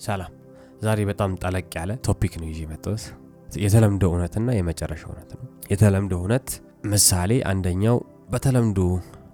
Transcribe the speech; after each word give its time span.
ሰላም። 0.00 0.32
ዛሬ 0.82 0.98
በጣም 1.10 1.30
ጠለቅ 1.42 1.68
ያለ 1.78 1.92
ቶፒክ 2.06 2.34
ነው 2.40 2.48
ይዤ 2.50 2.60
የመጣሁት። 2.64 3.04
የተለምዶ 3.62 4.02
እውነትና 4.10 4.48
የመጨረሻ 4.56 5.02
እውነት 5.08 5.30
ነው። 5.36 5.44
የተለምዶ 5.72 6.12
እውነት 6.20 6.48
ምሳሌ 6.92 7.32
አንደኛው 7.50 7.96
በተለምዶ 8.32 8.80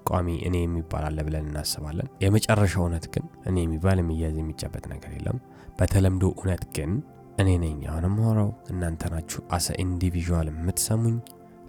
ቋሚ 0.08 0.28
እኔ 0.48 0.56
የሚባል 0.62 1.04
አለ 1.08 1.18
ብለን 1.26 1.46
እናስባለን። 1.48 2.08
የመጨረሻ 2.24 2.74
እውነት 2.82 3.04
ግን 3.14 3.24
እኔ 3.48 3.56
የሚባል 3.64 3.98
የሚያዝ 4.02 4.36
የሚጨበጥ 4.40 4.84
ነገር 4.92 5.12
የለም። 5.16 5.38
በተለምዶ 5.78 6.24
እውነት 6.34 6.64
ግን 6.76 6.90
እኔ 7.42 7.50
ነኝ 7.62 7.78
አሁን 7.90 8.04
ማውራው፣ 8.16 8.50
እናንተ 8.72 9.04
ናችሁ 9.14 9.40
አሰ 9.56 9.68
ኢንዲቪዥዋል 9.84 10.48
የምትሰሙኝ። 10.52 11.16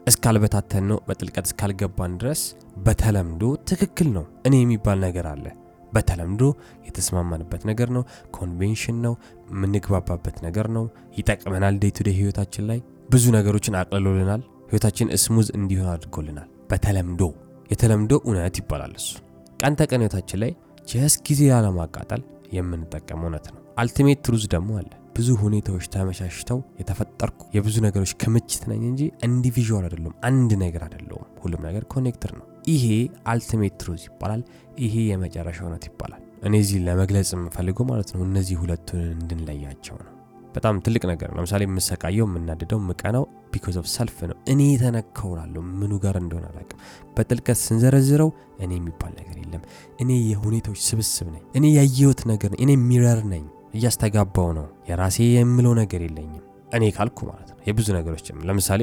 እስካልበታተን 0.08 0.84
ነው 0.90 0.98
በጥልቀት 1.08 1.46
እስካልገባን 1.50 2.16
ድረስ 2.22 2.42
በተለምዶ 2.86 3.44
ትክክል 3.70 4.10
ነው 4.18 4.26
እኔ 4.48 4.56
የሚባል 4.60 5.00
ነገር 5.06 5.28
አለ። 5.32 5.46
በተለምዶ 5.94 6.44
የተስማማንበት 6.88 7.64
ነገር 7.70 7.90
ነው። 7.96 8.04
ኮንቬንሽን 8.38 8.98
ነው። 9.06 9.14
የምንግባባበት 9.52 10.38
ነገር 10.46 10.68
ነው። 10.78 10.86
ይጠቅመናል። 11.18 11.78
day 11.82 11.94
to 11.98 12.06
day 12.08 12.16
ህይወታችን 12.20 12.66
ላይ 12.70 12.80
ብዙ 13.10 13.26
ነገሮችን 13.36 13.78
አቅልሎልናል። 13.80 14.42
ህይወታችን 14.70 15.10
smooth 15.24 15.50
እንዲሆን 15.58 15.90
አድርጎልናል። 15.92 16.50
በተለምዶ 16.72 17.24
የተለምዶ 17.72 18.14
እውነት 18.26 18.58
ይባላል 18.62 18.94
እሱ። 19.00 19.10
ቀን 19.60 19.74
ተቀን 19.80 20.02
ህይወታችን 20.04 20.40
ላይ 20.44 20.52
just 20.88 21.14
ጊዜ 21.28 21.42
ላለማቃጠል 21.52 22.22
የምንጠቀመው 22.56 23.28
እውነት 23.28 23.46
ነው። 23.54 23.62
ultimate 23.78 24.20
truth 24.26 24.44
ደግሞ 24.54 24.72
አለ። 24.80 24.90
ብዙ 25.16 25.30
ሁኔታዎች 25.42 25.86
ተመቻችተው 25.94 26.58
የተፈጠርኩ 26.80 27.42
የብዙ 27.56 27.76
ነገሮች 27.86 28.12
ክምችት 28.22 28.64
ነኝ 28.72 28.82
እንጂ 28.90 29.02
individual 29.28 29.86
አይደለም። 29.88 30.14
አንድ 30.30 30.52
ነገር 30.64 30.82
አይደለውም። 30.88 31.30
ሁሉም 31.44 31.62
ነገር 31.68 31.84
connected 31.94 32.32
ነው። 32.40 32.46
ይሄ 32.68 32.86
ultimate 33.26 33.74
truth 33.80 34.04
ይባላል። 34.10 34.42
ይሄ 34.80 34.96
የመጨረሻ 35.10 35.60
እውነት 35.66 35.84
ይባላል። 35.90 36.22
እኔ 36.44 36.56
እዚህ 36.64 36.80
ለመግለጽ 36.88 37.30
የምፈልገው 37.36 37.86
ማለት 37.92 38.10
ነው 38.16 38.22
እነዚህ 38.28 38.58
ሁለቱን 38.62 39.02
እንድንለያቸው 39.16 39.96
ነው። 40.00 40.12
በጣም 40.56 40.76
ትልቅ 40.84 41.04
ነገር 41.10 41.30
ነው። 41.30 41.38
ለምሳሌ 41.40 41.64
የምሰቃየው፣ 41.66 42.26
የምናደደው፣ 42.28 42.80
የምቀናው 42.82 43.24
because 43.54 43.76
of 43.82 43.88
self 43.94 44.18
ነው። 44.30 44.38
እኔ 44.48 44.62
ተነካሁ 44.70 45.16
እላለሁ 45.16 45.62
ምኑ 45.80 45.94
ጋር 46.04 46.16
እንደሆነ 46.22 46.46
አላውቅም። 46.52 46.80
በጥልቀት 47.18 47.60
ስንዘረዝረው 47.64 48.30
እኔ 48.60 48.72
የሚባል 48.78 49.14
ነገር 49.20 49.38
የለም። 49.42 49.64
እኔ 50.00 50.12
የሁኔታዎች 50.32 50.82
ስብስብ 50.88 51.28
ነኝ። 51.36 51.44
እኔ 51.58 51.66
ያየሁት 51.78 52.22
ነገር 52.32 52.52
ነኝ። 52.54 52.62
እኔ 52.66 52.74
mirror 52.88 53.22
ነኝ። 53.34 53.46
እያስተጋባው 53.74 54.50
ነው። 54.60 54.68
የራሴ 54.90 55.18
የምለው 55.34 55.74
ነገር 55.82 56.02
የለኝም። 56.02 56.44
እኔ 56.76 56.84
ካልኩ 56.92 57.20
ማለት 57.28 57.50
ነው 57.52 57.60
የብዙ 57.68 57.88
ነገሮች 57.98 58.28
ለምሳሌ 58.48 58.82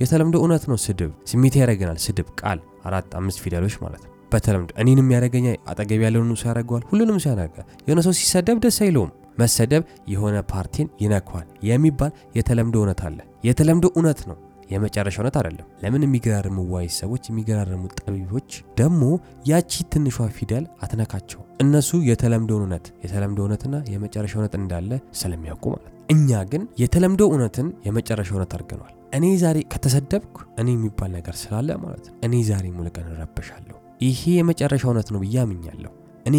የተለምዶ 0.00 0.36
እውነት 0.42 0.64
ነው። 0.70 0.78
ስድብ 0.84 1.10
ስሜት 1.30 1.54
ያደረገናል። 1.58 1.98
ስድብ 2.04 2.28
ቃል 2.40 2.60
አራት 2.84 3.14
አምስት 3.18 3.40
ፊደሎች 3.44 3.76
ማለት 3.82 4.02
ነው። 4.02 4.12
በተለምዶ 4.32 4.70
እኔንም 4.82 5.08
ያደረገኛ 5.14 5.46
አጠገብ 5.70 6.02
ያለውን 6.04 6.36
ሰው 6.40 6.48
ያደርገዋል። 6.50 6.84
ሁሉንም 6.90 7.16
ሰው 7.22 7.30
ያደርጋል። 7.32 7.66
የሆነ 7.86 8.00
ሰው 8.06 8.14
ሲሰደብ 8.18 8.58
ደስ 8.64 8.78
አይለውም። 8.84 9.10
መሰደብ 9.38 9.82
የሆነ 10.12 10.36
part 10.50 10.75
ን 10.75 10.88
ይነካል 11.02 11.46
የሚባል 11.68 12.12
የተለምዶ 12.38 12.76
እውነት 12.80 13.00
አለ። 13.06 13.18
የተለምዶ 13.48 13.86
እውነት 13.96 14.20
ነው፣ 14.30 14.36
የመጨረሻ 14.70 15.16
እውነት 15.20 15.36
አይደለም። 15.38 15.68
ለምን 15.82 16.04
የሚገራርሙ 16.04 16.58
ዋይ 16.72 16.86
ሰዎች 16.98 17.22
የሚገራርሙ 17.28 17.82
ጠቢቦች 17.98 18.50
ደግሞ 18.80 19.02
ያቺ 19.50 19.82
ትንሿ 19.92 20.16
ፊደል 20.36 20.64
አትነካቸው። 20.84 21.40
እነሱ 21.64 21.90
የተለምዶ 22.10 22.52
እውነት 22.60 22.86
የተለምዶ 23.04 23.40
እውነትና 23.44 23.76
የመጨረሻ 23.94 24.34
እውነት 24.38 24.54
እንዳለ 24.60 24.90
ስለሚያውቁ 25.20 25.64
ማለት 25.72 25.88
ነው። 25.88 25.96
እኛ 26.14 26.40
ግን 26.52 26.62
የተለምዶ 26.82 27.22
እውነትን 27.30 27.68
የመጨረሻ 27.86 28.30
እውነት 28.36 28.54
አድርገነዋል። 28.56 28.94
እኔ 29.12 29.26
ዛሬ 29.42 29.58
ከተሰደብኩ 29.72 30.36
እኔ 30.60 30.68
የሚባል 30.74 31.10
ነገር 31.16 31.34
ስላለ 31.40 31.68
ማለት 31.84 32.04
ነው 32.08 32.16
እኔ 32.26 32.34
ዛሬ 32.50 32.66
ሙሉ 32.76 32.86
ቀን 32.96 33.06
እረበሻለሁ። 33.14 33.76
ይሄ 34.02 34.20
የመጨረሻ 34.36 34.82
እውነት 34.88 35.08
ነው 35.14 35.20
ብዬ 35.24 35.36
አምኛለሁ። 35.42 35.92
እኔ 36.26 36.36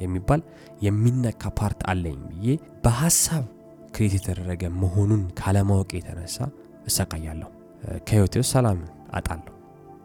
የሚባል 0.00 0.40
የሚነካ 0.86 1.42
part 1.58 1.80
አለኝ 1.90 2.20
ብዬ 2.30 2.46
በሀሳብ 2.84 3.44
create 3.94 4.14
የተደረገ 4.18 4.62
መሆኑን 4.82 5.22
ካለማወቅ 5.40 5.90
የተነሳ 5.98 6.36
እሰቃያለሁ። 6.86 7.50
ከህይወቴ 8.06 8.34
ውስጥ 8.42 8.52
ሰላም 8.56 8.78
አጣለሁ። 9.14 9.52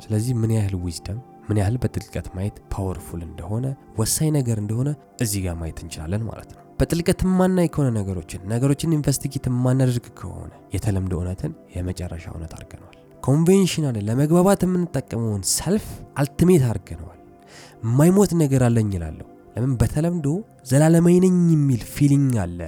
ስለዚህ 0.03 0.33
ምን 0.41 0.51
ያህል 0.57 0.75
wisdom 0.83 1.19
ምን 1.49 1.59
ያህል 1.59 1.75
በጥልቀት 1.83 2.27
ማየት 2.35 2.57
powerful 2.73 3.21
እንደሆነ 3.27 3.65
ወሳኝ 3.99 4.29
ነገር 4.35 4.57
እንደሆነ 4.61 4.89
እዚህ 5.23 5.39
ጋር 5.45 5.55
ማየት 5.61 5.79
እንችላለን 5.83 6.23
ማለት 6.27 6.49
ነው። 6.51 6.63
በጥልቀት 6.79 7.21
የማናይ 7.25 7.67
ከሆነ 7.73 7.87
ነገሮችን 7.97 8.41
ነገሮችን 8.51 8.93
investigate 8.97 9.45
የማናደርግ 9.49 10.05
ከሆነ 10.19 10.51
የተለምዶ 10.75 11.13
እውነትን 11.19 11.53
የመጨረሻ 11.75 12.25
እውነት 12.33 12.53
አድርገነዋል። 12.57 12.95
conventional 13.23 13.97
ለመግባባት 14.07 14.61
የምንጠቀመውን 14.65 15.41
self 15.55 15.87
ultimate 16.21 16.63
አድርገነዋል። 16.69 17.15
የማይሞት 17.83 18.31
ነገር 18.41 18.63
አለኝ 18.67 18.91
እላለሁ። 18.95 19.27
ለምን 19.55 19.73
በተለምዶ 19.81 20.27
ዘላለማዊ 20.69 21.15
ነኝ 21.25 21.37
የሚል 21.53 21.81
feeling 21.95 22.33
አለ። 22.43 22.59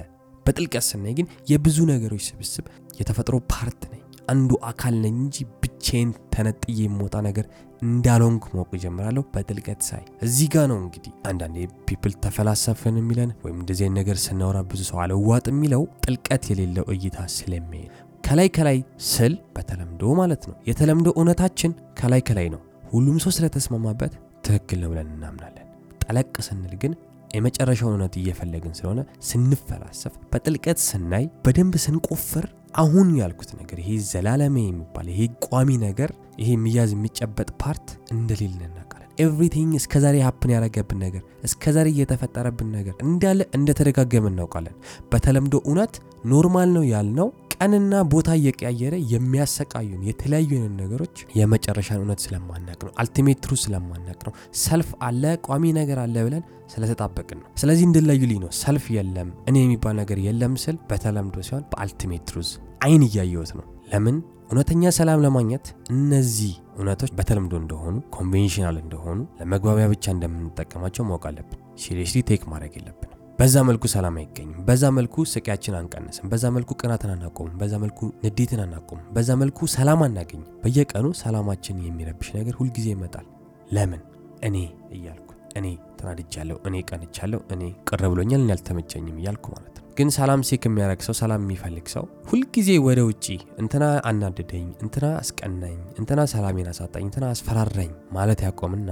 በጥልቀት 0.46 0.84
ስናይ 0.86 1.14
ግን 1.18 1.26
የብዙ 1.50 1.78
ነገሮች 1.90 2.24
ስብስብ 2.28 2.66
የተፈጥሮ 3.00 3.36
part 3.52 3.82
ነኝ፣ 3.92 4.00
አንዱ 4.28 4.52
አካል 4.70 4.94
ነኝ 5.04 5.14
እንጂ 5.22 5.36
ብቻዬን 5.82 6.10
ተነጥዬ 6.32 6.76
የምወጣ 6.82 7.14
ነገር 7.26 7.46
እንዳልሆንኩ 7.82 8.44
ማወቅ 8.52 8.72
ጀምራለሁ። 8.82 9.22
በጥልቀት 9.32 9.80
ሳይ 9.86 10.02
እዚህ 10.26 10.48
ጋ 10.52 10.64
ነው 10.70 10.76
እንግዲህ 10.82 11.12
አንዳንዴ 11.30 11.56
people 11.86 12.12
ተፈላሰፍን 12.24 12.98
የሚለን 13.00 13.30
ወይም 13.44 13.56
እንደዚህ 13.62 13.88
ነገር 13.96 14.16
ስናወራ 14.24 14.58
ብዙ 14.70 14.80
ሰው 14.90 14.98
አልዋጥ 15.04 15.44
የሚለው 15.52 15.82
ጥልቀት 16.04 16.44
የሌለው 16.50 16.86
እይታ 16.94 17.26
ስለሚሄድ 17.36 17.90
ከላይ 18.24 18.50
ከላይ 18.56 18.78
ስል 19.08 19.34
በተለምዶ 19.56 20.12
ማለት 20.20 20.44
ነው። 20.50 20.56
የተለምዶ 20.68 21.08
እውነታችን 21.16 21.72
ከላይ 22.00 22.22
ከላይ 22.28 22.48
ነው። 22.54 22.60
ሁሉም 22.92 23.18
ሰው 23.24 23.34
ስለተስማማበት 23.36 24.14
ትክክል 24.46 24.80
ነው 24.84 24.90
ብለን 24.92 25.10
እናምናለን። 25.16 25.66
ጠለቅ 26.04 26.32
ስንል 26.46 26.74
ግን 26.82 26.94
የመጨረሻውን 27.32 27.94
እውነት 27.94 28.14
እየፈለግን 28.20 28.74
ስለሆነ 28.78 29.00
ስንፈላሰፍ፣ 29.28 30.14
በጥልቀት 30.32 30.80
ስናይ፣ 30.86 31.24
በደንብ 31.44 31.76
ስንቆፍር 31.84 32.46
አሁን 32.82 33.08
ያልኩት 33.18 33.50
ነገር 33.58 33.78
ይሄ 33.82 33.90
ዘላለማዊ 34.10 34.56
የሚባል 34.64 35.06
ይሄ 35.12 35.22
ቋሚ 35.46 35.70
ነገር 35.84 36.10
ይሄ 36.40 36.48
የሚያዝ 36.54 36.90
የሚጨበጥ 36.94 37.48
part 37.62 37.86
እንደሌለ 38.14 38.58
እናውቃለን። 38.68 38.88
everything 39.22 39.72
እስከዛሬ 39.78 40.16
happen 40.26 40.52
ያደረገብን 40.54 41.00
ነገር 41.04 41.22
እስከዛሬ 41.48 41.88
እየተፈጠረብን 41.94 42.70
ነገር 42.76 42.94
እንዳለ 43.06 43.40
እንደተደጋገመ 43.58 44.26
እናውቃለን። 44.32 44.76
በተለምዶ 45.12 45.54
እውነት 45.68 45.94
normal 46.24 46.70
ነው 46.76 46.84
ያልነው 46.92 47.28
ቀንና 47.62 47.94
ቦታ 48.12 48.28
እየቀያየረ 48.38 48.94
የሚያሰቃዩን 49.10 50.00
የተለያዩ 50.06 50.48
አይነት 50.56 50.72
ነገሮች 50.80 51.16
የመጨረሻን 51.38 52.00
እውነት 52.00 52.20
ስለማናቅ 52.24 52.78
ነው። 52.86 52.92
ultimate 53.02 53.38
truth 53.44 53.56
ስለማናቅ 53.62 54.18
ነው። 54.26 54.32
self 54.62 54.88
አለ 55.08 55.24
ቋሚ 55.46 55.72
ነገር 55.76 55.98
አለ 56.04 56.16
ብለን 56.26 56.42
ስለተጣበቅን 56.72 57.38
ነው። 57.40 57.46
ስለዚህ 57.62 57.84
እንድትለዩልኝ 57.88 58.40
ነው። 58.44 58.50
self 58.62 58.86
የለም 58.96 59.30
እኔ 59.48 59.56
የሚባል 59.62 59.94
ነገር 60.00 60.20
የለም 60.26 60.56
ስል 60.64 60.78
በተለምዶ 60.90 61.44
ሲሆን 61.48 61.64
በ 61.72 61.82
ultimate 61.82 62.24
truth 62.30 62.50
አይን 62.86 63.04
እያየሁት 63.08 63.52
ነው። 63.58 63.64
ለምን 63.92 64.18
እውነተኛ 64.48 64.90
ሰላም 64.96 65.22
ለማግኘት 65.24 65.66
እነዚህ 65.94 66.52
እውነቶች 66.76 67.12
በተለምዶ 67.18 67.54
እንደሆኑ 67.62 67.94
conventional 68.16 68.78
እንደሆኑ 68.82 69.18
ለመግባቢያ 69.40 69.88
ብቻ 69.94 70.04
እንደምንጠቀማቸው 70.14 71.06
ማወቅ 71.10 71.24
አለብን። 71.30 71.60
seriously 71.82 72.22
take 72.30 72.44
ማድረግ 72.52 72.74
የለብንም። 72.78 73.11
በዛ 73.42 73.56
መልኩ 73.68 73.84
ሰላም 73.92 74.16
አይገኝም። 74.20 74.58
በዛ 74.66 74.82
መልኩ 74.96 75.14
ስቃያችን 75.30 75.74
አንቀንስም። 75.78 76.26
በዛ 76.32 76.44
መልኩ 76.56 76.70
ቅናትን 76.80 77.10
አናቆምም። 77.14 77.54
በዛ 77.60 77.72
መልኩ 77.84 78.00
ንዴትን 78.24 78.60
አናቆምም። 78.64 79.06
በዛ 79.16 79.30
መልኩ 79.40 79.66
ሰላም 79.72 80.00
አናገኝም። 80.06 80.44
በየቀኑ 80.62 81.06
ሰላማችን 81.20 81.80
የሚረብሽ 81.86 82.28
ነገር 82.36 82.54
ሁልጊዜ 82.60 82.86
ይመጣል። 82.92 83.26
ለምን 83.70 84.02
እኔ 84.48 84.56
እያልኩ 84.96 85.28
እኔ 85.58 85.66
ተናድጃለሁ፣ 85.98 86.56
እኔ 86.68 86.82
ቀንቻለሁ፣ 86.90 87.40
እኔ 87.54 87.62
ቅር 87.88 88.02
ብሎኛል፣ 88.12 88.42
እኔ 88.44 88.52
አልተመቸኝም 88.56 89.16
እያልኩ 89.20 89.46
ማለት 89.54 89.74
ነው። 89.78 89.88
ግን 89.98 90.12
ሰላም 90.18 90.44
seek 90.50 90.62
የሚያደርግ 90.68 91.02
ሰው 91.08 91.16
ሰላም 91.20 91.42
የሚፈልግ 91.44 91.88
ሰው 91.94 92.06
ሁልጊዜ 92.30 92.70
ወደ 92.86 93.00
ውጪ 93.08 93.26
እንትና 93.58 93.82
አናደደኝ፣ 94.10 94.68
እንትና 94.84 95.08
አስቀናኝ፣ 95.20 95.80
እንትና 96.00 96.20
ሰላሜን 96.34 96.70
አሳጣኝ፣ 96.72 97.06
እንትና 97.08 97.26
አስፈራራኝ 97.34 97.90
ማለት 98.12 98.42
ያቆምና 98.46 98.88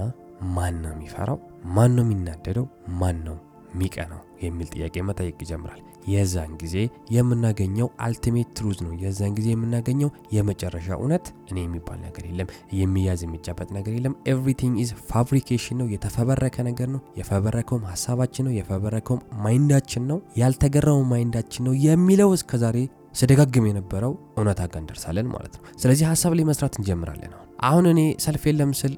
ማን 0.49 0.75
ነው 0.83 0.91
የሚፈራው? 0.93 1.39
ማን 1.69 1.91
ነው 1.97 2.05
የሚናደደው? 2.05 2.67
ማን 2.99 3.17
ነው 3.25 3.37
ሚቀናው 3.79 4.21
የሚል 4.41 4.67
ጥያቄ 4.73 4.95
መጠየቅ 5.07 5.37
ይጀምራል። 5.43 5.81
የዛን 6.07 6.51
ጊዜ 6.61 6.75
የምናገኘው 7.15 7.87
ultimate 8.05 8.49
truth 8.57 8.77
ነው። 8.85 8.93
የዛን 9.01 9.33
ጊዜ 9.37 9.47
የምናገኘው 9.51 10.09
የመጨረሻ 10.35 10.87
እውነት 10.97 11.25
እኔ 11.51 11.57
የሚባል 11.61 11.99
ነገር 12.05 12.23
የለም፣ 12.29 12.49
የሚያዝ 12.79 13.21
የሚጨበጥ 13.25 13.69
ነገር 13.77 13.93
የለም። 13.97 14.15
everything 14.31 14.79
is 14.83 14.91
fabrication 15.11 15.77
ነው፣ 15.81 15.89
የተፈበረከ 15.93 16.63
ነገር 16.69 16.89
ነው። 16.95 17.01
የፈበረከውም 17.21 17.85
ሀሳባችን 17.91 18.45
ነው፣ 18.47 18.55
የፈበረከውም 18.57 19.21
mind 19.45 19.69
አችን 19.69 20.05
ነው፣ 20.11 20.19
ያልተገራው 20.41 21.01
mind 21.11 21.33
አችን 21.33 21.65
ነው 21.67 21.75
የሚለው 21.87 22.31
እስከዛሬ 22.33 22.79
ስደጋግም 23.13 23.65
የነበረው 23.69 24.11
እውነታ 24.37 24.61
ጋር 24.71 24.79
እንደርሳለን 24.81 25.27
ማለት 25.31 25.53
ነው። 25.57 25.63
ስለዚህ 25.81 26.05
ሀሳብ 26.11 26.33
ላይ 26.37 26.45
መስራት 26.49 26.75
እንጀምራለን። 26.79 27.31
አሁን 27.33 27.47
አሁን 27.69 27.85
እኔ 27.91 28.01
self 28.23 28.43
የለም 28.47 28.71
ስል 28.79 28.93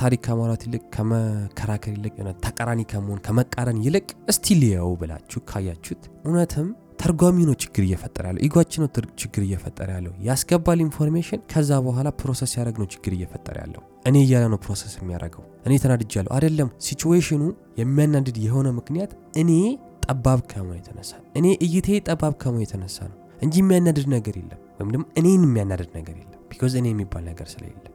ታሪክ 0.00 0.20
ከማውራት 0.26 0.62
ይልቅ 0.66 0.82
ከመከራከር 0.96 1.92
ይልቅ 1.96 2.14
ተቃራኒ 2.46 2.80
ከመሆን 2.90 3.20
ከመቃረን 3.26 3.78
ይልቅ 3.86 4.04
እስቲ 4.32 4.56
ልየው 4.60 4.90
ብላችሁ 5.00 5.40
ካያችሁት 5.50 6.02
እውነትም 6.24 6.68
ተርጓሚ 7.00 7.38
ነው 7.48 7.54
ችግር 7.62 7.82
እየፈጠረ 7.86 8.24
ያለው 8.28 8.42
ego 8.46 8.57
አችን 8.57 8.80
ነው 8.84 8.88
ችግር 9.22 9.42
እየፈጠረ 9.46 9.88
ያለው። 9.96 10.12
ያስገባል 10.28 10.78
information 10.84 11.40
ከዛ 11.52 11.70
በኋላ 11.86 12.08
process 12.20 12.52
ያደረግ 12.58 12.76
ነው 12.82 12.86
ችግር 12.94 13.12
እየፈጠረ 13.16 13.56
ያለው። 13.62 13.82
እኔ 14.08 14.16
እያለ 14.24 14.44
ነው 14.52 14.58
process 14.64 14.94
የሚያደርገው። 15.00 15.44
እኔ 15.66 15.74
ተናድጃለሁ። 15.84 16.30
አይደለም 16.36 16.68
ሲቹዌሽኑ 16.86 17.42
የሚያናድድ 17.80 18.38
የሆነ 18.46 18.70
ምክንያት 18.78 19.12
እኔ 19.42 19.50
ጠባብ 20.06 20.40
ከመሆኑ 20.50 20.76
የተነሳ 20.80 21.12
እኔ 21.38 21.46
እይታዬ 21.66 21.88
ጠባብ 22.08 22.34
ከመሆኑ 22.42 22.62
የተነሳ 22.64 22.98
ነው 23.10 23.16
እንጂ 23.42 23.54
የሚያናድድ 23.62 24.08
ነገር 24.12 24.34
የለም፣ 24.40 24.60
ወይም 24.78 24.90
ደግሞ 24.94 25.04
እኔን 25.20 25.42
የሚያናድድ 25.46 25.90
ነገር 25.98 26.16
የለም። 26.16 26.40
because 26.50 26.74
እኔ 26.80 26.86
የሚባል 26.92 27.24
ነገር 27.30 27.46
ስለሌለ። 27.52 27.86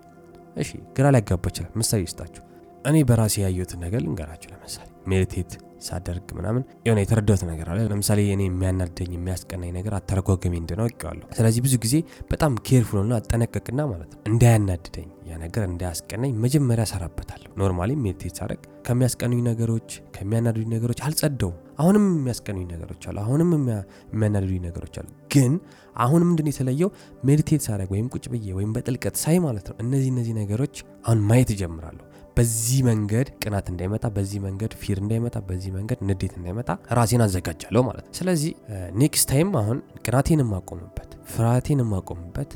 እሺ 0.56 0.70
ግራ 0.98 1.06
ሊያጋባ 1.10 1.46
ይችላል። 1.48 1.74
ምሳሌ 1.78 2.02
ልስጣችሁ። 2.04 2.44
እኔ 2.86 2.98
በራሴ 3.04 3.36
ያየሁትን 3.44 3.80
ነገር 3.86 4.02
ልንገራችሁ። 4.02 4.50
ለምሳሌ 4.54 4.88
meditate 5.08 5.52
ሳደርግ 5.82 6.28
ምናምን 6.38 6.64
የሆነ 6.86 7.00
የተረዳሁት 7.02 7.44
ነገር 7.50 7.68
አለ። 7.72 7.80
ለምሳሌ 7.92 8.20
እኔ 8.34 8.42
የሚያናደኝ 8.48 9.12
የሚያስቀናኝ 9.16 9.72
ነገር 9.78 9.94
አተረጓገሚ 9.98 10.54
እንደሆነ 10.62 10.84
አውቄዋለሁ። 10.88 11.28
ስለዚህ 11.38 11.62
ብዙ 11.66 11.76
ጊዜ 11.86 11.96
በጣም 12.32 12.54
careful 12.68 13.04
ና 13.04 13.20
አጠነቀቅና 13.20 13.82
ማለት 13.92 14.12
ነው 14.14 14.22
እንዳያናድደኝ 14.32 15.10
ያ 15.30 15.38
ነገር 15.44 15.64
እንዳያስቀናኝ 15.70 16.32
መጀመሪያ 16.44 16.86
እሰራበታለሁ። 16.92 17.50
normally 17.62 17.92
meditate 18.04 18.36
ሳደርግ 18.40 18.64
ከሚያስቀኑኝ 18.88 19.42
ነገሮች 19.48 19.90
ከሚያናድዱኝ 20.16 20.70
ነገሮች 20.76 21.02
አልጸደውም። 21.08 21.58
አሁንም 21.80 22.06
የሚያስቀኑኝ 22.16 22.66
ነገሮች 22.74 23.04
አሉ። 23.10 23.18
አሁንም 23.24 23.52
የሚያናድዱኝ 24.12 24.62
ነገሮች 24.68 24.96
አሉ። 25.00 25.08
ግን 25.36 25.54
አሁን 25.98 26.22
ምንድን 26.28 26.48
የተለየው 26.50 26.90
meditate 27.26 27.62
ሳደርግ 27.66 27.90
ወይም 27.96 28.08
ቁጭ 28.14 28.26
ብዬ 28.34 28.48
ወይም 28.58 28.72
በጥልቀት 28.76 29.16
ሳይ 29.22 29.38
ማለት 29.46 29.68
ነው 29.70 29.76
እነዚህ 29.84 30.10
እነዚህ 30.14 30.34
ነገሮች 30.40 30.76
አሁን 31.06 31.20
ማየት 31.30 31.52
እጀምራለሁ። 31.56 32.06
በዚህ 32.38 32.80
መንገድ 32.88 33.28
ቅናት 33.42 33.68
እንዳይመጣ፣ 33.72 34.06
በዚህ 34.16 34.40
መንገድ 34.46 34.74
fear 34.82 34.98
እንዳይመጣ፣ 35.04 35.38
በዚህ 35.48 35.72
መንገድ 35.78 36.00
ንዴት 36.10 36.34
እንዳይመጣ 36.40 36.70
ራሴን 36.98 37.24
አዘጋጃለሁ 37.26 37.82
ማለት 37.88 38.06
ነው። 38.06 38.14
ስለዚህ 38.20 38.52
next 39.02 39.28
time 39.32 39.50
አሁን 39.62 39.80
ቅናቴን 40.06 40.44
የማቆምበት፣ 40.44 41.10
ፍርሃቴን 41.34 41.82
የማቆምበት፣ 41.84 42.52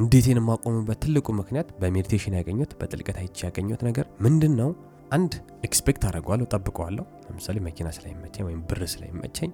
ንዴቴን 0.00 0.38
የማቆምበት 0.40 0.98
ትልቁ 1.04 1.28
ምክንያት 1.38 1.68
በ 1.80 1.89
meditation 1.89 2.36
ያገኘሁት 2.38 2.72
በጥልቀት 2.80 3.18
አይቼ 3.20 3.38
ያገኘሁት 3.46 3.82
ነገር 3.86 4.06
ምንድን 4.20 4.54
ነው? 4.60 4.70
አንድ 5.12 5.32
expect 5.66 6.02
አደርገዋለሁ፣ 6.08 6.46
ጠብቀዋለሁ። 6.54 7.04
ለምሳሌ 7.26 7.56
መኪና 7.66 7.88
ስለሚመቸኝ 7.96 8.44
ወይም 8.48 8.60
ብር 8.68 8.80
ስለሚመቸኝ 8.92 9.50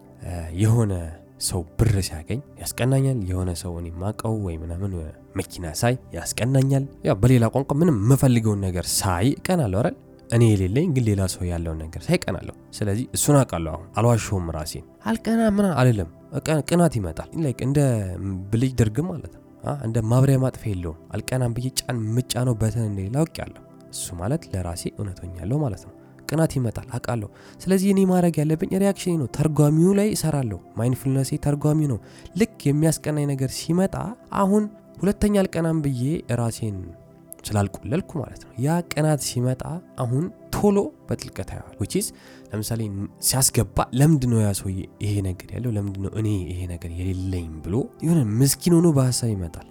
የሆነ 0.63 0.93
ሰው 1.41 1.61
ብር 1.79 1.95
ሲያገኝ 2.07 2.41
ያስቀናኛል። 2.61 3.19
የሆነ 3.31 3.51
ሰው 3.63 3.73
እኔ 3.81 3.89
ማቀው 4.03 4.35
ወይ 4.45 4.57
ምናምን 4.63 4.93
መኪና 5.39 5.67
ሳይ 5.81 5.95
ያስቀናኛል። 6.17 6.85
ያው 7.09 7.17
በሌላ 7.23 7.45
ቋንቋ 7.55 7.73
ምንም 7.81 7.97
የምፈልገውን 8.03 8.61
ነገር 8.67 8.87
ሳይ 8.97 9.27
እቀናለሁ 9.35 9.79
አይደል? 9.81 9.97
እኔ 10.31 10.43
የሌለኝ 10.51 10.87
ግን 10.95 11.05
ሌላ 11.09 11.23
ሰው 11.33 11.43
ያለውን 11.49 11.79
ነገር 11.85 12.03
ሳይ 12.07 12.17
እቀናለሁ። 12.19 12.55
ስለዚህ 12.77 13.07
እሱን 13.17 13.37
አውቃለሁ። 13.41 13.73
አሁን 13.75 13.89
አልዋሸውም። 13.99 14.47
ራሴን 14.57 14.85
አልቀና 15.05 15.43
ምናምን 15.57 15.67
አልልም። 15.81 16.11
ቅናት 16.69 16.95
ይመጣል። 16.99 17.31
like 17.45 17.59
እንደ 17.67 17.79
ብልጭ 18.53 18.73
ድርግም 18.79 19.09
ማለት 19.13 19.33
ነው። 19.35 19.41
እንደ 19.85 19.99
ማብሪያ 20.11 20.37
ማጥፊያ 20.45 20.71
የለውም። 20.73 21.01
አልቀናም 21.15 21.53
ብዬ 21.57 21.67
ጫን 21.81 21.99
ምጫ 22.15 22.33
ነው 22.49 22.55
በተን 22.63 22.87
እንደሌላ 22.89 23.17
አውቄያለሁ። 23.23 23.61
እሱ 23.93 24.15
ማለት 24.21 24.43
ለራሴ 24.53 24.83
እውነተኛለሁ 24.97 25.57
ማለት 25.65 25.83
ነው። 25.87 25.93
ቅናት 26.33 26.53
ይመጣል 26.57 26.87
አውቃለሁ። 26.95 27.29
ስለዚህ 27.63 27.89
እኔ 27.93 28.01
ማድረግ 28.11 28.37
ያለብኝ 28.41 28.73
reaction 28.83 29.17
ነው። 29.23 29.29
ተርጓሚው 29.37 29.93
ላይ 29.99 30.09
እሰራለሁ። 30.17 30.59
mindfulness 30.79 31.19
ኤ 31.19 31.31
ተርጓሚው 31.47 31.91
ነው። 31.93 31.99
ልክ 32.41 32.59
የሚያስቀናኝ 32.69 33.27
ነገር 33.33 33.53
ሲመጣ 33.59 33.95
አሁን 34.43 34.65
ሁለተኛ 34.99 35.35
አልቀናም 35.43 35.79
ብዬ 35.85 36.03
ራሴን 36.41 36.77
ስላልቆለልኩ 37.47 38.11
ማለት 38.21 38.43
ነው። 38.45 38.53
ያ 38.65 38.75
ቅናት 38.93 39.21
ሲመጣ 39.29 39.63
አሁን 40.03 40.25
ቶሎ 40.57 40.79
በጥልቀት 41.09 41.51
ያዋል 41.55 41.77
which 41.81 41.99
is 41.99 42.07
ለምሳሌ 42.51 42.81
ሲያስገባ 43.29 43.87
ለምንድ 43.99 44.25
ነው 44.33 44.39
ያ 44.41 44.51
ሰውዬ 44.59 44.77
ይሄ 45.05 45.15
ነገር 45.29 45.49
ያለው 45.57 45.71
ለምንድ 45.77 45.97
ነው 46.05 46.13
እኔ 46.21 46.29
ይሄ 46.51 46.61
ነገር 46.73 46.91
የሌለኝ 46.99 47.49
ብሎ 47.65 47.75
የሆነ 48.05 48.21
ምስኪን 48.41 48.75
ሆኖ 48.79 48.89
በሀሳብ 48.97 49.31
ይመጣል። 49.35 49.67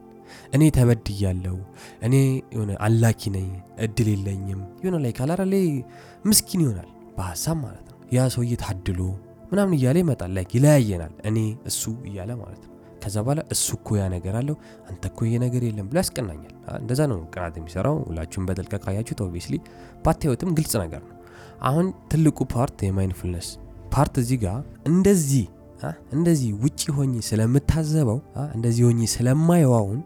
እኔ 0.54 0.64
ተበድያለሁ፣ 0.78 1.56
እኔ 2.02 2.16
የሆነ 2.54 2.72
unlucky 2.86 3.32
ነኝ፣ 3.36 3.50
እድል 3.86 4.10
የለኝም 4.14 4.62
የሆነ 4.84 4.98
like 5.06 5.14
አላራ 5.18 5.42
ምስኪን 6.26 6.64
ይሆናል 6.66 6.90
በሀሳብ 7.18 7.58
ማለት 7.64 7.86
ነው። 7.88 7.98
ያ 8.16 8.28
ሰውዬ 8.34 8.54
ታድሎ 8.62 9.00
ምናምን 9.52 9.74
እያለ 9.78 9.98
ይመጣል። 10.04 10.32
like 10.38 10.46
ይለያየናል፣ 10.56 11.14
እኔ 11.30 11.38
እሱ 11.70 11.82
እያለ 12.10 12.32
ማለት 12.42 12.62
ነው። 12.62 12.70
ከዛ 13.04 13.16
በኋላ 13.26 13.42
እሱ 13.54 13.68
እኮ 13.78 13.90
ያ 14.00 14.04
ነገር 14.14 14.34
አለው፣ 14.40 14.56
አንተ 14.90 15.04
እኮ 15.10 15.20
ይሄ 15.28 15.36
ነገር 15.44 15.62
የለም 15.68 15.88
ብሎ 15.90 15.98
ያስቀናኛል። 16.02 16.54
እንደዛ 16.78 17.02
ነው 17.12 17.20
ቅናት 17.34 17.56
የሚሰራው። 17.60 17.98
ሁላችሁም 18.08 18.46
በጥልቀት 18.50 18.84
ካያችሁት 18.86 19.22
obviously 19.26 19.56
ባታዩትም 20.06 20.52
ግልጽ 20.58 20.74
ነገር 20.84 21.02
ነው። 21.08 21.18
አሁን 21.62 21.88
ትልቁ 22.12 22.40
part 22.54 22.78
የ 22.86 22.95
mindfulness 22.95 23.48
part 23.92 24.16
እዚህ 24.22 24.38
ጋር 24.44 24.60
እንደዚህ 24.86 25.46
እንደዚህ 26.16 26.50
ውጪ 26.64 26.82
ሆኜ 26.98 27.14
ስለምታዘበው 27.28 28.20
እንደዚህ 28.56 28.84
ሆኜ 28.88 29.08
ስለማየው 29.14 29.74
አሁን 29.80 30.00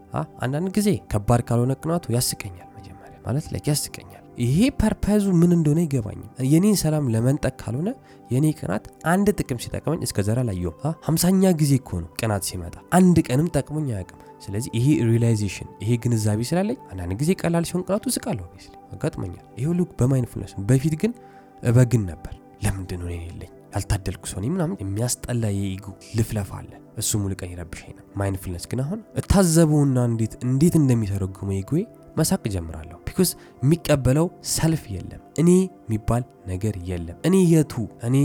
አንዳንድ 0.44 0.68
ጊዜ 0.76 0.88
ከባድ 1.12 1.42
ካልሆነ 1.48 1.74
ቅናቱ 1.80 2.04
ያስቀኛል። 2.16 2.68
መጀመሪያ 2.76 3.18
ማለት 3.26 3.48
ላይ 3.52 3.62
ያስቀኛል። 3.70 4.22
ይሄ 4.44 4.58
purpose 4.80 5.14
ኡ 5.14 5.24
ምን 5.40 5.50
እንደሆነ 5.56 5.80
አይገባኝም። 5.82 6.30
የኔን 6.50 6.76
ሰላም 6.80 7.04
ለመንጠቅ 7.12 7.54
ካልሆነ 7.60 7.90
የኔ 8.30 8.46
ቅናት 8.58 8.84
አንድ 9.12 9.28
ጥቅም 9.38 9.58
ሲጠቅመኝ 9.64 10.00
እስከ 10.06 10.24
ዘራ 10.26 10.40
ላየው 10.48 10.72
ሀምሳኛ 11.06 11.52
ጊዜ 11.60 11.72
እኮ 11.80 11.90
ቅናት 12.20 12.44
ሲመጣ 12.48 12.74
አንድ 12.98 13.18
ቀንም 13.28 13.48
ጠቅሞኝ 13.56 13.88
አያውቅም። 13.92 14.20
ስለዚህ 14.46 14.70
ይሄ 14.78 14.86
realization 15.10 15.68
ይሄ 15.82 15.92
ግንዛቤ 16.02 16.40
ስላለኝ 16.50 16.78
አንዳንድ 16.90 17.14
ጊዜ 17.22 17.30
ቀላል 17.40 17.66
ሲሆን 17.68 17.84
ቅናቱ 17.86 18.12
ስቃለሁ 18.16 18.46
አጋጥመኛል። 18.94 19.44
ይሄ 19.58 19.66
ሁሉ 19.70 19.82
በ 20.00 20.08
mindfulness 20.08 20.54
በፊት 20.68 20.96
ግን 21.02 21.14
እበግን 21.62 22.04
ነበር። 22.10 22.34
ለምንድን 22.64 23.00
ነው 23.02 23.08
የሌለኝ 23.12 23.52
ያልታደልኩ 23.76 24.24
ሰው 24.30 24.40
ምናምን 24.48 24.76
የሚያስጠላ 24.82 25.44
የ 25.56 25.68
ego 25.68 25.86
ልፍለፍ 26.18 26.50
አለ። 26.58 26.70
እሱ 27.00 27.10
ሙሉ 27.22 27.32
ቀን 27.40 27.50
ይረብሸኝ 27.52 27.90
ነው። 27.96 28.04
mindfulness 28.20 28.64
ግን 28.70 28.80
አሁን 28.84 29.00
እታዘበውና 29.20 29.98
እንዴት 30.10 30.34
እንዴት 30.46 30.74
እንደሚተረጉመው 30.80 31.56
ego 31.58 31.70
ዬ 31.70 31.82
መሳቅ 32.18 32.42
ጀምራለሁ። 32.54 32.96
because 33.08 33.30
የሚቀበለው 33.62 34.26
self 34.52 34.84
የለም፣ 34.94 35.20
እኔ 35.40 35.50
የሚባል 35.82 36.22
ነገር 36.50 36.74
የለም። 36.88 37.18
እኔ 37.28 37.36
የቱ 37.52 37.74
እኔ 38.08 38.16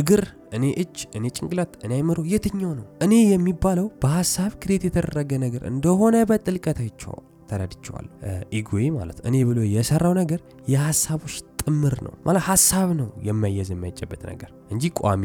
እግር፣ 0.00 0.22
እኔ 0.56 0.64
እጅ፣ 0.82 0.98
እኔ 1.18 1.24
ጭንቅላት፣ 1.36 1.72
እኔ 1.84 1.92
አይምሮ 1.98 2.18
የትኛው 2.32 2.72
ነው? 2.78 2.86
እኔ 3.04 3.12
የሚባለው 3.30 3.86
በሀሳብ 4.02 4.52
create 4.62 4.84
የተደረገ 4.88 5.30
ነገር 5.44 5.62
እንደሆነ 5.72 6.16
በጥልቀት 6.30 6.80
አይቼዋለሁ፣ 6.84 7.22
ተረድቼዋለሁ። 7.50 8.12
ego 8.58 8.71
ዬ 8.71 8.84
ማለት 8.94 9.18
እኔ 9.28 9.36
ብሎ 9.48 9.58
የሰራው 9.72 10.14
ነገር 10.20 10.40
የሀሳቦች 10.74 11.34
ጥምር 11.64 11.94
ነው 12.06 12.14
ማለት 12.26 12.42
ሀሳብ 12.48 12.88
ነው 12.98 13.08
የማይያዝ 13.28 13.68
የማይጨበጥ 13.74 14.22
ነገር 14.30 14.50
እንጂ 14.70 14.90
ቋሚ 15.00 15.24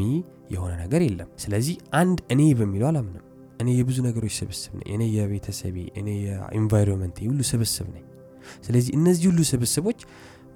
የሆነ 0.54 0.72
ነገር 0.82 1.00
የለም። 1.06 1.28
ስለዚህ 1.42 1.74
አንድ 2.00 2.18
እኔ 2.32 2.40
በሚለው 2.58 2.88
አላምንም። 2.90 3.24
እኔ 3.60 3.68
የብዙ 3.78 3.98
ነገሮች 4.06 4.34
ስብስብ 4.38 4.72
ነኝ። 4.78 4.86
እኔ 4.94 5.02
የቤተሰቤ፣ 5.16 5.76
እኔ 6.00 6.08
የ 6.26 6.40
environment 6.40 7.18
ሁሉ 7.26 7.40
ስብስብ 7.50 7.88
ነኝ። 7.94 8.04
ስለዚህ 8.66 8.92
እነዚህ 8.98 9.26
ሁሉ 9.30 9.40
ስብስቦች 9.50 10.00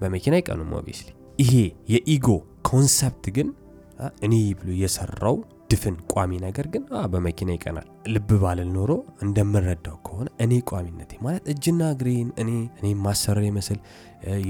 በመኪና 0.00 0.34
አይቀኑም። 0.38 0.70
obviously 0.78 1.10
ይሄ 1.38 1.52
የ 1.92 2.07
ego 2.07 2.28
concept 2.68 3.26
ግን 3.36 3.48
እኔ 4.26 4.34
ብሎ 4.58 4.70
የሰራው 4.82 5.36
ድፍን 5.74 5.94
ቋሚ 6.12 6.32
ነገር 6.44 6.66
ግን 6.72 6.82
በመኪና 7.12 7.50
ይቀናል። 7.54 7.86
ልብ 8.14 8.30
ባልል 8.42 8.68
ኖሮ 8.74 8.90
እንደምረዳው 9.24 9.96
ከሆነ 10.06 10.26
እኔ 10.44 10.52
ቋሚነቴ 10.70 11.12
ማለት 11.24 11.44
እጅና 11.52 11.80
እግሬን 11.94 12.28
እኔ 12.42 12.50
እኔ 12.78 12.88
ማሰራ 13.04 13.38
ይመስል 13.48 13.78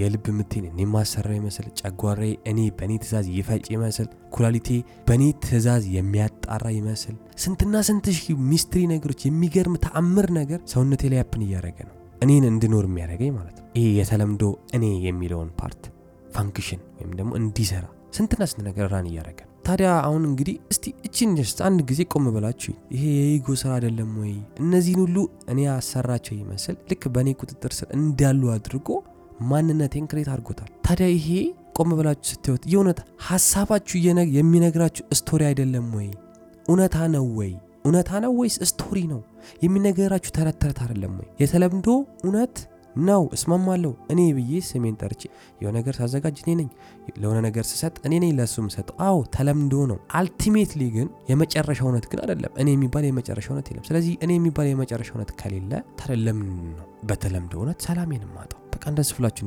የልብ 0.00 0.26
ምቴን 0.36 0.64
እኔ 0.70 0.80
ማሰራ 0.92 1.28
ይመስል 1.38 1.66
ጨጓሬ 1.80 2.20
እኔ 2.50 2.58
በእኔ 2.78 2.92
ትእዛዝ 3.02 3.26
ይፈጭ 3.36 3.64
ይመስል 3.74 4.08
ኩላሊቴ 4.34 4.68
በእኔ 5.08 5.24
ትእዛዝ 5.44 5.84
የሚያጣራ 5.94 6.64
ይመስል 6.76 7.16
ስንትና 7.44 7.82
ስንት 7.88 8.08
ሺህ 8.16 8.28
mystery 8.50 8.82
ነገሮች 8.92 9.22
የሚገርም 9.28 9.76
ተአምር 9.84 10.28
ነገር 10.40 10.60
ሰውነቴ 10.74 11.02
ላይ 11.12 11.20
happen 11.22 11.44
እያደረገ 11.46 11.78
ነው 11.88 11.96
እኔን 12.22 12.44
እንድኖር 12.50 12.86
የሚያደርገኝ 12.88 13.32
ማለት 13.38 13.56
ነው። 13.58 13.66
ይሄ 13.78 13.86
የተለምዶ 13.98 14.42
እኔ 14.76 14.84
የሚለውን 15.06 15.50
part 15.58 15.82
function 16.36 16.80
ወይም 16.96 17.10
ደግሞ 17.18 17.32
እንዲሰራ 17.40 17.84
ስንትና 18.16 18.42
ስንት 18.50 18.62
ነገር 18.68 18.86
run 18.92 19.08
እያደረገ 19.10 19.40
ነው። 19.42 19.53
ታዲያ 19.64 19.90
አሁን 20.06 20.22
እንግዲህ 20.28 20.56
እስቲ 20.72 20.84
እችን 21.06 21.30
just 21.38 21.58
አንድ 21.66 21.78
ጊዜ 21.90 22.00
ቆም 22.12 22.24
ብላችሁ 22.34 22.72
ይሄ 22.94 23.02
የ 23.18 23.29
ego 23.29 23.46
ስራ 23.60 23.70
አይደለም 23.76 24.10
ወይ? 24.20 24.32
እነዚህን 24.62 25.00
ሁሉ 25.04 25.16
እኔ 25.52 25.58
ያሰራቸው 25.66 26.34
ይመስል 26.40 26.76
ልክ 26.90 27.02
በእኔ 27.14 27.28
ቁጥጥር 27.40 27.72
ስር 27.78 27.88
እንዳሉ 27.98 28.42
አድርጎ 28.54 28.88
ማንነቴን 29.50 30.08
create 30.10 30.28
አድርጎታል። 30.34 30.70
ታዲያ 30.86 31.06
ይሄ 31.14 31.28
ቆም 31.78 31.92
ብላችሁ 31.98 32.28
ስትወት 32.32 32.64
የእውነት 32.72 32.98
ሀሳባችሁ 33.28 33.96
የሚነግራችሁ 34.36 35.04
story 35.20 35.42
አይደለም 35.50 35.88
ወይ? 35.98 36.08
እውነታ 36.68 36.96
ነው 37.14 37.26
ወይ? 37.38 37.52
እውነታ 37.86 38.10
ነው 38.24 38.32
ወይስ 38.40 38.56
story 38.70 38.98
ነው? 39.12 39.20
የሚነገራችሁ 39.64 40.30
ተረት 40.36 40.56
ተረት 40.62 40.78
አይደለም 40.84 41.14
ወይ? 41.20 41.26
የተለምዶ 41.42 41.88
እውነት 42.24 42.54
ነው። 43.04 43.22
እስማማለሁ። 43.36 43.92
እኔ 44.10 44.20
ብዬ 44.36 44.60
ስሜን 44.68 44.96
ጠርቼ 45.00 45.22
የሆነ 45.60 45.74
ነገር 45.78 45.94
ሳዘጋጅ 45.98 46.36
እኔ 46.44 46.50
ነኝ፣ 46.60 46.68
ለሆነ 47.22 47.38
ነገር 47.46 47.64
ስሰጥ 47.70 47.94
እኔ 48.06 48.14
ነኝ 48.22 48.32
ለሱ 48.38 48.56
ምሰጠው። 48.66 48.96
አዎ 49.06 49.18
ተለምዶ 49.36 49.84
ነው። 49.92 49.98
ultimately 50.20 50.82
ግን 50.96 51.08
የመጨረሻ 51.30 51.80
እውነት 51.86 52.06
ግን 52.12 52.20
አይደለም። 52.24 52.52
እኔ 52.56 52.68
የሚባል 52.76 53.06
የመጨረሻ 53.08 53.48
እውነት 53.52 53.68
የለም። 53.72 53.86
ስለዚህ 53.90 54.14
እኔ 54.24 54.32
የሚባል 54.38 54.68
የመጨረሻ 54.70 55.10
እውነት 55.14 55.32
ከሌለ 55.40 55.72
ታዲያ 56.00 56.34
ነው 56.74 56.86
በተለምዶ 57.10 57.54
እውነት 57.60 57.80
ሰላሜን 57.86 58.24
ማጣው? 58.36 58.60
በቃ 58.74 58.84
እንደዚህ 58.90 59.14
ብላችሁ 59.18 59.44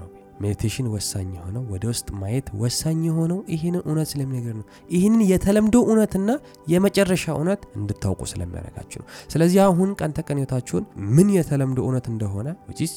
ነው። 0.00 0.08
meditation 0.40 0.86
ወሳኝ 0.92 1.28
የሆነው 1.36 1.62
ወደ 1.72 1.84
ውስጥ 1.92 2.08
ማየት 2.20 2.48
ወሳኝ 2.60 3.00
የሆነው 3.08 3.40
ይህንን 3.54 3.82
እውነት 3.84 4.08
ስለሚነገር 4.12 4.54
ነው። 4.58 4.66
ይህንን 4.90 5.22
የተለምዶ 5.30 5.76
እውነትና 5.86 6.30
የመጨረሻ 6.72 7.26
እውነት 7.36 7.62
እንድታውቁ 7.78 8.20
ስለሚያደርጋችሁ 8.32 9.00
ነው። 9.02 9.08
ስለዚህ 9.32 9.60
አሁን 9.66 9.90
ቀን 10.00 10.14
ተቀን 10.18 10.40
ምን 11.16 11.28
የተለምዶ 11.36 11.80
እውነት 11.86 12.08
እንደሆነ 12.12 12.48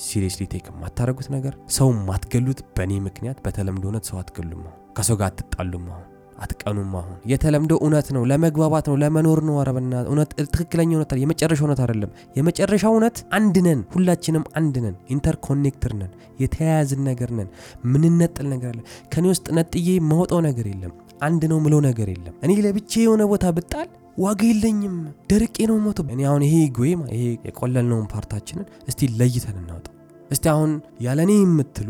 seriously 0.02 0.46
take 0.54 0.68
የማታደርጉት 0.72 1.30
ነገር፣ 1.36 1.56
ሰው 1.78 1.90
ማትገሉት 2.08 2.62
በእኔ 2.78 2.94
ምክንያት 3.08 3.40
በተለምዶ 3.46 3.86
እውነት 3.90 4.08
ሰው 4.12 4.20
አትገሉም። 4.22 4.64
ከሰው 4.98 5.18
ጋር 5.20 5.28
አትጣሉም። 5.32 5.86
አሁን 5.92 6.08
አትቀኑም። 6.42 6.92
አሁን 7.00 7.16
የተለምዶ 7.32 7.74
እውነት 7.82 8.08
ነው፣ 8.16 8.24
ለመግባባት 8.32 8.86
ነው፣ 8.90 8.96
ለመኖር 9.02 9.40
ነው። 9.48 9.56
አረበና 9.62 9.94
እውነት 10.08 10.32
ትክክለኛ 10.50 10.92
እውነት 10.96 11.12
የመጨረሻ 11.24 11.62
እውነት 11.66 11.80
አይደለም። 11.84 12.12
የመጨረሻ 12.38 12.84
እውነት 12.92 13.18
አንድ 13.38 13.58
ነን፣ 13.68 13.82
ሁላችንም 13.96 14.46
አንድ 14.60 14.78
ነን፣ 14.86 14.96
ኢንተርኮኔክትር 15.16 15.94
ነን፣ 16.02 16.12
የተያያዝን 16.44 17.02
ነገር 17.10 17.32
ነን። 17.40 17.50
ምንነጥል 17.92 18.48
ነገር 18.54 18.70
አለ። 18.74 18.82
ከኔ 19.14 19.26
ውስጥ 19.34 19.48
ነጥዬ 19.58 19.98
ማውጣው 20.12 20.42
ነገር 20.48 20.68
የለም። 20.72 20.94
አንድ 21.22 21.42
ነው 21.52 21.58
ምለው 21.66 21.82
ነገር 21.88 22.08
የለም። 22.10 22.36
እኔ 22.46 22.52
ለብቼ 22.66 22.92
የሆነ 23.02 23.24
ቦታ 23.32 23.46
ብጣል 23.58 23.90
ዋጋ 24.18 24.42
የለኝም፣ 24.48 24.96
ደርቄ 25.30 25.58
ነው 25.70 25.78
ሞቶ። 25.84 26.00
እኔ 26.14 26.22
አሁን 26.30 26.44
ይሄ 26.48 26.56
ጎይ 26.78 26.92
ይሄ 27.16 27.24
የቆለልነውን 27.48 28.08
ፓርታችንን 28.14 28.66
እስቲ 28.90 29.10
ለይተን 29.20 29.58
እናውጣው። 29.62 29.96
እስቲ 30.32 30.46
አሁን 30.54 30.72
ያለኔ 31.06 31.32
የምትሉ 31.40 31.90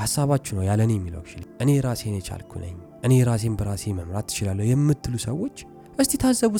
ሀሳባችሁ 0.00 0.52
ነው 0.58 0.64
ያለኔ 0.68 0.92
የሚለው 0.98 1.22
እኔ 1.62 1.70
ራሴን 1.86 2.14
የቻልኩ 2.18 2.52
ነኝ 2.58 2.76
እኔ 3.02 3.14
ራሴን 3.28 3.56
በራሴ 3.58 3.94
መምራት 3.96 4.26
ትችላለሁ 4.30 4.66
የምትሉ 4.70 5.14
ሰዎች 5.26 5.56
እስቲ 5.98 6.14
ታዘቡ። 6.22 6.54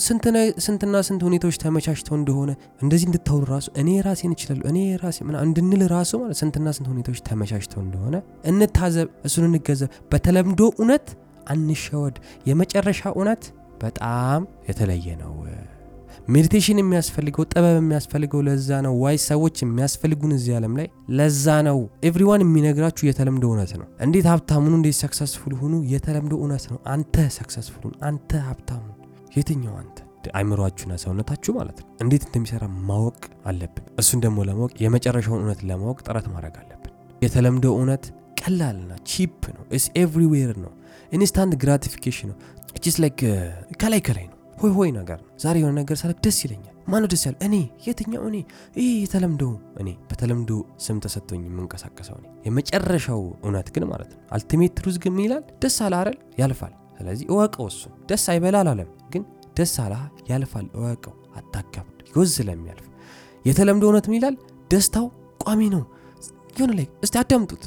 ስንትና 0.65 0.97
ስንት 1.07 1.21
ሁኔታዎች 1.27 1.57
ተመቻችተው 1.63 2.15
እንደሆነ 2.19 2.51
እንደዚህ 2.81 3.05
እንድታወሩ 3.09 3.43
ራሱ 3.51 3.67
እኔ 3.81 3.89
ራሴን 4.07 4.33
እችላለሁ 4.35 4.65
እኔ 4.71 4.79
ራሴ 5.03 5.17
ምናምን 5.27 5.37
እንድንል 5.47 5.83
ራሱ 5.93 6.11
ማለት 6.21 6.39
ስንትና 6.41 6.73
ስንት 6.77 6.89
ሁኔታዎች 6.93 7.21
ተመቻችተው 7.29 7.81
እንደሆነ 7.85 8.15
እንታዘብ፣ 8.51 9.09
እሱን 9.29 9.47
እንገዘብ። 9.49 9.91
በተለምዶ 10.11 10.61
እውነት 10.75 11.07
አንሸወድ። 11.47 12.15
የመጨረሻ 12.49 13.01
እውነት 13.15 13.43
በጣም 13.83 14.41
የተለየ 14.69 15.07
ነው። 15.21 15.33
meditation 16.27 16.79
የሚያስፈልገው 16.81 17.43
ጥበብ 17.51 17.75
የሚያስፈልገው 17.77 18.41
ለዛ 18.47 18.79
ነው። 18.85 18.93
ዋይ 19.03 19.17
ሰዎች 19.25 19.55
የሚያስፈልጉን 19.63 20.33
እዚህ 20.37 20.55
ዓለም 20.57 20.73
ላይ 20.79 20.87
ለዛ 21.17 21.55
ነው። 21.67 21.77
everyone 22.09 22.43
የሚነግራችሁ 22.45 23.05
የተለምዶ 23.09 23.45
እውነት 23.51 23.71
ነው። 23.81 23.87
እንዴት 24.05 24.27
ሀብታም 24.31 24.60
ሁኑ 24.60 24.73
እንዴት 24.79 24.97
successful 25.01 25.55
ሁኑ 25.61 25.75
የተለምዶ 25.93 26.33
እውነት 26.41 26.65
ነው። 26.73 26.79
አንተ 26.93 27.27
successful 27.37 27.78
ኡን 27.78 27.95
አንተ 28.09 28.41
ሀብታሙ 28.47 28.83
የትኛው 29.37 29.75
አንተ 29.79 29.97
አይምሯችሁና 30.37 30.93
ሰውነታችሁ 31.01 31.51
ማለት 31.57 31.77
ነው 31.81 31.89
እንዴት 32.03 32.23
እንደሚሰራ 32.27 32.63
ማወቅ 32.87 33.19
አለብን። 33.45 33.85
እሱን 34.01 34.19
ደግሞ 34.25 34.37
ለማወቅ 34.49 34.71
የመጨረሻውን 34.83 35.41
እውነት 35.43 35.61
ለማወቅ 35.69 35.99
ጥረት 36.07 36.25
ማድረግ 36.33 36.55
አለብን። 36.61 36.91
የተለምዶ 37.21 37.65
እውነት 37.75 38.03
ቀላልና 38.41 38.91
cheap 39.11 39.43
ነው። 39.55 39.63
it's 39.77 39.85
everywhere 40.01 40.51
ነው። 40.65 40.73
instant 41.11 41.53
gratification 41.63 42.29
ነው። 42.31 42.37
it's 42.77 42.97
like 43.03 43.19
ከላይ 43.81 44.01
ከላይ 44.07 44.25
ነው 44.25 44.36
ሆይ 44.57 44.71
ሆይ 44.77 44.89
ነገር 44.95 45.17
ነው። 45.21 45.29
ዛሬ 45.39 45.55
የሆነ 45.61 45.73
ነገር 45.79 45.97
ሳለ 45.99 46.11
ደስ 46.25 46.37
ይለኛል። 46.45 46.73
ማነው 46.87 47.09
ደስ 47.11 47.23
ያለ? 47.27 47.35
እኔ። 47.45 47.55
የትኛው 47.85 48.23
እኔ? 48.29 48.37
ይህ 48.77 48.89
የተለምዶ 49.03 49.43
እኔ፣ 49.81 49.89
በተለምዶ 50.09 50.51
ስም 50.79 50.97
ተሰጥቶኝ 51.03 51.41
የምንቀሳቀሰው 51.47 52.15
እኔ። 52.19 52.25
የመጨረሻው 52.47 53.21
እውነት 53.39 53.67
ግን 53.75 53.85
ማለት 53.91 54.09
ነው 54.13 54.21
ultimate 54.35 54.73
truth 54.77 54.97
ግን 55.03 55.19
ይላል 55.25 55.43
ደስ 55.63 55.77
አለ 55.85 55.93
አይደል? 55.99 56.17
ያልፋል። 56.41 56.73
ስለዚህ 56.97 57.25
እወቀው። 57.31 57.65
እሱ 57.71 57.81
ደስ 58.09 58.25
አይበላ 58.33 58.57
አላለም፣ 58.63 58.89
ግን 59.13 59.23
ደስ 59.57 59.75
አለ 59.83 59.93
ያልፋል። 60.31 60.67
እወቀው፣ 60.77 61.15
አታካብድ። 61.39 61.99
because 62.09 62.29
ስለሚያልፍ 62.37 62.85
የተለምዶ 63.45 63.83
እውነት 63.89 64.07
ይላል 64.15 64.35
ደስታው 64.71 65.05
ቋሚ 65.43 65.61
ነው። 65.75 65.83
የሆነ 66.55 66.71
like 66.77 66.87
እስቲ 67.05 67.15
አዳምጡት። 67.21 67.63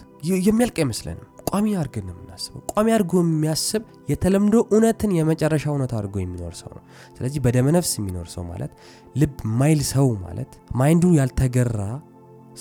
የሚያልቅ 0.47 0.77
አይመስለንም። 0.83 1.27
ቋሚ 1.51 1.67
አድርገን 1.77 2.05
ነው 2.09 2.15
የምናስበው። 2.17 2.63
ቋሚ 2.73 2.89
አድርጎ 2.95 3.13
የሚያስብ 3.23 3.83
የተለምዶ 4.11 4.57
እውነትን 4.71 5.11
የመጨረሻ 5.17 5.65
እውነት 5.73 5.93
አድርጎ 5.99 6.17
የሚኖር 6.23 6.55
ሰው 6.61 6.71
ነው። 6.77 6.83
ስለዚህ 7.17 7.41
በደመነፍስ 7.45 7.93
የሚኖር 7.99 8.27
ሰው 8.35 8.45
ማለት 8.51 8.73
ልብ 9.21 9.37
ማይል 9.61 9.81
ሰው 9.91 10.09
ማለት 10.25 10.53
mind 10.81 10.98
ኡ 10.98 11.07
ያልተገራ 11.19 11.81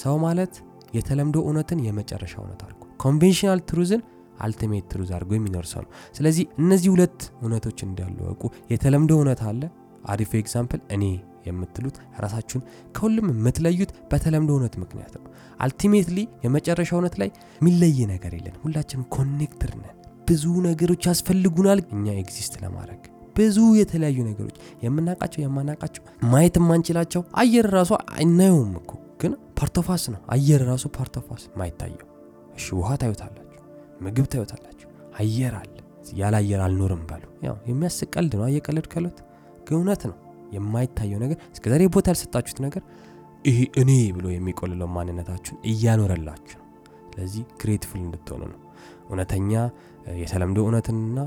ሰው 0.01 0.15
ማለት 0.25 0.53
የተለምዶ 0.97 1.37
እውነትን 1.45 1.79
የመጨረሻ 1.85 2.33
እውነት 2.41 2.61
አድርጎ 2.65 2.83
conventional 3.03 3.59
truth 3.69 3.92
ን 3.92 4.01
ultimate 4.39 4.85
truth 4.91 5.09
አድርጎ 5.15 5.31
የሚኖር 5.37 5.65
ሰው 5.71 5.81
ነው። 5.85 5.89
ስለዚህ 6.17 6.45
እነዚህ 6.61 6.89
ሁለት 6.93 7.19
እውነቶች 7.41 7.79
እንዳሉ 7.87 8.17
እወቁ። 8.25 8.43
የተለምዶ 8.71 9.11
እውነት 9.17 9.41
አለ። 9.49 9.61
አሪፍ 10.05 10.31
example 10.39 10.81
እኔ 10.95 11.03
የምትሉት 11.45 11.95
ራሳችሁን 12.23 12.63
ከሁሉም 12.95 13.27
የምትለዩት 13.33 13.91
በተለምዶ 14.11 14.51
እውነት 14.55 14.75
ምክንያት 14.81 15.13
ነው። 15.17 15.25
ultimately 15.59 16.17
የመጨረሻ 16.43 16.91
እውነት 16.97 17.15
ላይ 17.21 17.29
የሚለይ 17.59 17.99
ነገር 18.11 18.33
የለን። 18.37 18.57
ሁላችንም 18.63 19.05
connected 19.15 19.73
ነን። 19.79 19.95
ብዙ 20.27 20.45
ነገሮች 20.65 21.03
ያስፈልጉናል 21.09 21.79
እኛ 21.93 22.07
exist 22.19 22.55
ለማድረግ 22.63 23.01
ብዙ 23.35 23.57
የተለያዩ 23.79 24.17
ነገሮች 24.27 24.55
የምናውቃቸው 24.83 25.41
የማናውቃቸው 25.43 26.03
ማየት 26.31 26.55
የማንችላቸው 26.59 27.21
አየር 27.41 27.67
ራሱ 27.75 27.91
አይናየውም 28.13 28.73
እኮ 28.81 28.91
ግን 29.21 29.31
part 29.59 29.81
of 29.81 29.92
us 29.92 30.03
ነው። 30.13 30.21
አየር 30.35 30.61
ራሱ 30.69 30.85
part 30.97 31.20
of 31.20 31.32
us 31.32 31.43
ማይታየው። 31.59 32.07
እሺ 32.55 32.67
ውሃ 32.77 32.89
ታዩታላችሁ፣ 33.01 33.59
ምግብ 34.01 34.25
ታዩታላችሁ፣ 34.33 34.87
አየር 35.19 35.55
አለ። 35.59 35.75
ያለ 36.19 36.35
አየር 36.39 36.61
አልኖርም 36.65 37.01
በሉ። 37.09 37.23
ያው 37.43 37.55
የሚያስቅ 37.67 38.07
ቀልድ 38.13 38.33
ነው። 38.39 38.45
እየቀለድኩሎት 38.47 39.17
ግን 39.67 39.75
እውነት 39.77 40.03
ነው። 40.09 40.15
የማይታየው 40.55 41.19
ነገር 41.23 41.37
እስከዛሬ 41.53 41.83
ቦታ 41.95 42.07
ያልሰጣችሁት 42.11 42.59
ነገር 42.65 42.83
ይሄ 43.45 43.59
እኔ 43.81 43.91
ብሎ 44.15 44.25
የሚቆልለው 44.31 44.89
ማንነታችሁን 44.95 45.59
እያኖረላችሁ 45.71 46.57
ነው። 46.59 46.65
ስለዚህ 47.11 47.43
grateful 47.61 48.01
እንድትሆኑ 48.01 48.41
ነው። 48.53 48.59
እውነተኛ 49.07 49.51
የተለምዶ 50.21 50.59
እውነትንና 50.65 51.19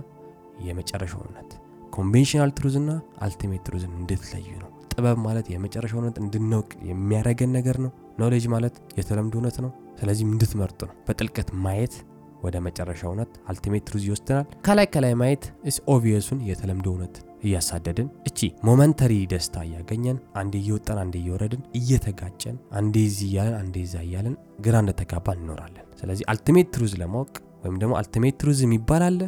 የመጨረሻው 0.67 1.21
እውነት 1.23 1.51
conventional 1.93 2.51
truth 2.59 2.79
ና 2.79 2.91
ultimate 3.25 3.63
truth 3.67 3.85
ን 3.85 3.93
እንድትለዩ 3.99 4.47
ነው። 4.63 4.71
ጥበብ 4.93 5.19
ማለት 5.27 5.47
የመጨረሻው 5.53 5.99
እውነት 6.01 6.17
እንድናውቅ 6.23 6.71
የሚያደርገን 6.91 7.53
ነገር 7.59 7.77
ነው። 7.85 7.91
knowledge 8.21 8.45
ማለት 8.55 8.75
የተለምዶ 8.99 9.35
እውነት 9.41 9.57
ነው። 9.65 9.71
ስለዚህ 10.01 10.25
እንድትመርጡ 10.29 10.81
ነው። 10.89 10.95
በጥልቀት 11.07 11.51
ማየት 11.65 11.95
ወደ 12.43 12.57
መጨረሻ 12.67 13.03
እውነት 13.11 13.33
ultimate 13.51 13.85
truth 13.89 14.05
ይወስደናል። 14.09 14.47
ከላይ 14.67 14.87
ከላይ 14.95 15.15
ማየት 15.21 15.45
ስ 15.71 15.81
obvious 15.95 16.24
ኡን 16.24 16.41
የተለምዶ 16.49 16.87
እውነት 16.95 17.17
እያሳደድን 17.43 18.09
እቺ 18.29 18.39
momentary 18.67 19.13
ደስታ 19.33 19.65
እያገኘን 19.67 20.19
አንዴ 20.41 20.55
እየወጣን 20.63 20.99
አንዴ 21.03 21.15
እየወረድን 21.23 21.63
እየተጋጨን 21.81 22.57
አንዴ 22.79 22.97
እዚህ 23.09 23.29
እያለን 23.31 23.57
አንዴ 23.61 23.77
እዛ 23.87 23.97
እያለን 24.07 24.35
ግራ 24.61 24.75
እንደተጋባ 24.85 25.35
እንኖራለን። 25.39 25.87
ስለዚህ 26.01 26.25
ultimate 26.33 26.69
truth 26.75 26.95
ለማወቅ 27.03 27.33
ወይም 27.65 27.77
ደግሞ 27.83 27.95
ultimate 28.01 28.37
truth 28.41 28.61
የሚባል 28.67 29.03
አለ፣ 29.09 29.21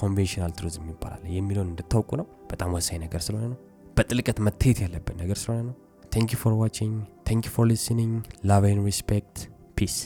conventional 0.00 0.52
truth 0.58 0.76
የሚባል 0.80 1.12
አለ 1.16 1.24
የሚለውን 1.36 1.68
እንድታውቁ 1.72 2.10
ነው። 2.20 2.26
በጣም 2.52 2.70
ወሳኝ 2.76 2.98
ነገር 3.04 3.22
ስለሆነ 3.26 3.46
ነው። 3.52 3.58
በጥልቀት 3.96 4.38
መታየት 4.46 4.78
ያለበት 4.84 5.16
ነገር 5.22 5.38
ስለሆነ 5.42 5.60
ነው። 5.68 5.74
thank 6.12 6.30
you 6.34 6.38
for 6.40 6.54
watching 6.60 6.94
thank 7.28 7.44
you 7.48 7.54
for 7.54 7.66
listening 7.68 8.14
love 8.48 8.64
and 8.70 8.82
respect 8.88 9.36
peace 9.76 9.96